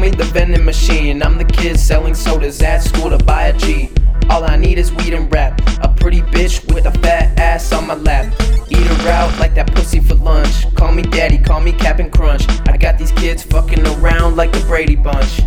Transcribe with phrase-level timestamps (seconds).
[0.00, 1.22] Call me the vending machine.
[1.22, 3.90] I'm the kid selling sodas at school to buy a G.
[4.30, 5.60] All I need is weed and rap.
[5.82, 8.32] A pretty bitch with a fat ass on my lap.
[8.70, 10.74] Eat her out like that pussy for lunch.
[10.74, 12.46] Call me daddy, call me Cap'n Crunch.
[12.66, 15.40] I got these kids fucking around like the Brady Bunch.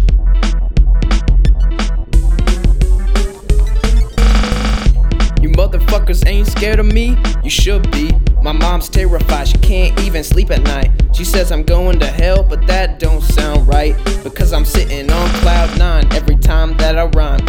[5.41, 7.17] You motherfuckers ain't scared of me?
[7.43, 8.11] You should be.
[8.43, 10.91] My mom's terrified, she can't even sleep at night.
[11.13, 13.95] She says I'm going to hell, but that don't sound right.
[14.21, 17.39] Because I'm sitting on cloud nine every time that I rhyme.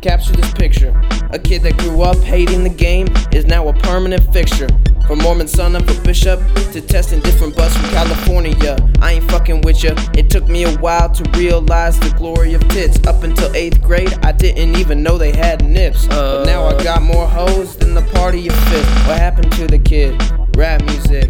[0.00, 0.90] Capture this picture.
[1.30, 4.66] A kid that grew up hating the game is now a permanent fixture.
[5.06, 6.40] From Mormon son of a bishop
[6.72, 8.76] to testing different butts from California.
[9.00, 9.94] I ain't fucking with ya.
[10.14, 12.98] It took me a while to realize the glory of tits.
[13.06, 16.06] Up until eighth grade, I didn't even know they had nips.
[16.06, 16.82] But now I uh.
[16.82, 18.01] got more hoes than the
[20.62, 21.28] Rap music.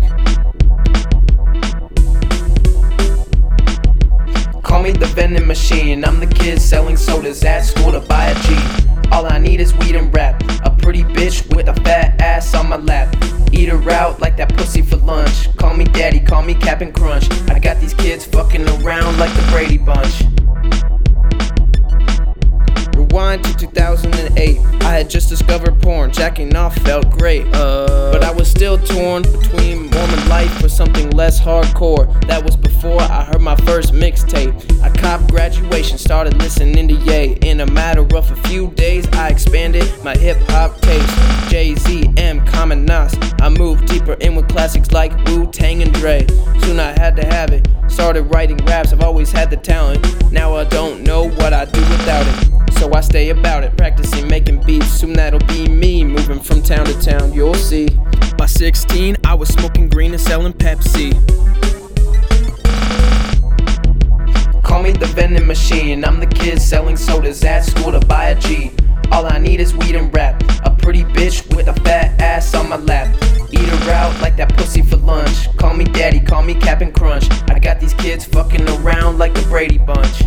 [4.63, 6.05] Call me the vending machine.
[6.05, 8.55] I'm the kid selling sodas at school to buy a G.
[9.11, 10.43] All I need is weed and rap.
[10.67, 13.17] A pretty bitch with a fat ass on my lap.
[13.53, 15.49] Eat her out like that pussy for lunch.
[15.57, 17.31] Call me daddy, call me Cap'n Crunch.
[17.49, 20.25] I got these kids fucking around like the Brady Bunch.
[22.95, 24.59] Rewind to 2008.
[24.83, 26.13] I had just discovered porn.
[26.13, 27.47] Jacking off felt great.
[27.47, 27.92] Was
[28.63, 32.07] still torn between Mormon life or something less hardcore.
[32.29, 34.55] That was before I heard my first mixtape.
[34.81, 37.39] I copped graduation, started listening to Ye.
[37.43, 41.51] In a matter of a few days, I expanded my hip hop taste.
[41.51, 43.13] Jay Z, Em, Common Nas.
[43.41, 46.25] I moved deeper in with classics like Wu Tang and Dre.
[46.61, 47.67] Soon I had to have it.
[47.89, 50.31] Started writing raps, I've always had the talent.
[50.31, 52.73] Now I don't know what I'd do without it.
[52.79, 54.87] So I stay about it, practicing making beats.
[54.87, 57.89] Soon that'll be me, moving from town to town, you'll see.
[58.63, 61.11] By 16, I was smoking green and selling Pepsi.
[64.63, 66.05] Call me the vending machine.
[66.05, 68.71] I'm the kid selling sodas at school to buy a G.
[69.11, 70.41] All I need is weed and rap.
[70.65, 73.13] A pretty bitch with a fat ass on my lap.
[73.51, 75.49] Eat her out like that pussy for lunch.
[75.57, 77.29] Call me daddy, call me Cap'n Crunch.
[77.51, 80.23] I got these kids fucking around like the Brady Bunch.